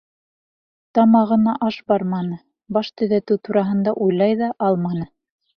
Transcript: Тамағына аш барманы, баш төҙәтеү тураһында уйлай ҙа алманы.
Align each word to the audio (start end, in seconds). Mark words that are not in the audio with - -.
Тамағына 0.97 1.53
аш 1.67 1.77
барманы, 1.93 2.39
баш 2.79 2.91
төҙәтеү 3.03 3.41
тураһында 3.49 3.95
уйлай 4.07 4.37
ҙа 4.45 4.53
алманы. 4.71 5.11